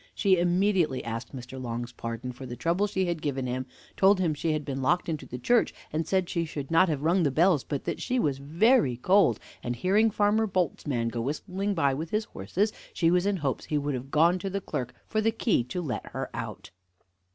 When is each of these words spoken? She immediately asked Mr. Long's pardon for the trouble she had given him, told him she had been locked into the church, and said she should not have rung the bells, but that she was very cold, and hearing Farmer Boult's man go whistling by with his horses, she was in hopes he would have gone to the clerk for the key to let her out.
She 0.15 0.39
immediately 0.39 1.03
asked 1.05 1.35
Mr. 1.35 1.61
Long's 1.61 1.91
pardon 1.91 2.31
for 2.31 2.47
the 2.47 2.55
trouble 2.55 2.87
she 2.87 3.05
had 3.05 3.21
given 3.21 3.45
him, 3.45 3.67
told 3.95 4.19
him 4.19 4.33
she 4.33 4.51
had 4.51 4.65
been 4.65 4.81
locked 4.81 5.07
into 5.07 5.27
the 5.27 5.37
church, 5.37 5.75
and 5.93 6.07
said 6.07 6.27
she 6.27 6.43
should 6.43 6.71
not 6.71 6.89
have 6.89 7.03
rung 7.03 7.21
the 7.21 7.29
bells, 7.29 7.63
but 7.63 7.83
that 7.83 8.01
she 8.01 8.17
was 8.17 8.39
very 8.39 8.97
cold, 8.97 9.39
and 9.61 9.75
hearing 9.75 10.09
Farmer 10.09 10.47
Boult's 10.47 10.87
man 10.87 11.09
go 11.09 11.21
whistling 11.21 11.75
by 11.75 11.93
with 11.93 12.09
his 12.09 12.25
horses, 12.25 12.73
she 12.95 13.11
was 13.11 13.27
in 13.27 13.37
hopes 13.37 13.65
he 13.65 13.77
would 13.77 13.93
have 13.93 14.09
gone 14.09 14.39
to 14.39 14.49
the 14.49 14.59
clerk 14.59 14.91
for 15.05 15.21
the 15.21 15.29
key 15.29 15.63
to 15.65 15.83
let 15.83 16.07
her 16.07 16.31
out. 16.33 16.71